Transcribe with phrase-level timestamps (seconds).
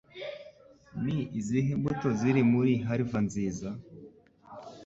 [1.03, 3.69] Ni izihe mbuto ziri muri Halva nziza?